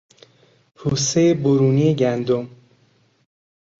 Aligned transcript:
پوستهی 0.75 1.33
برونی 1.33 1.93
گندم 1.95 2.49